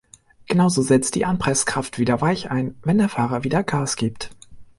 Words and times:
Genauso 0.47 0.81
setzt 0.81 1.13
die 1.13 1.25
Anpresskraft 1.25 1.99
wieder 1.99 2.21
weich 2.21 2.49
ein, 2.49 2.73
wenn 2.81 2.97
der 2.97 3.07
Fahrer 3.07 3.43
wieder 3.43 3.61
Gas 3.61 3.95
gibt. 3.97 4.31